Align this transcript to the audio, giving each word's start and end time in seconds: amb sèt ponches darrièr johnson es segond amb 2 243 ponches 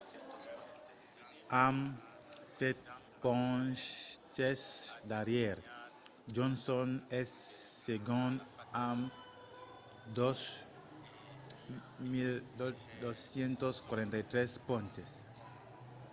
amb 1.63 1.81
sèt 2.55 2.77
ponches 3.21 4.61
darrièr 5.09 5.57
johnson 6.35 6.89
es 7.21 7.29
segond 7.85 8.35
amb 8.87 9.01
2 10.17 10.41
243 13.01 14.67
ponches 14.67 15.11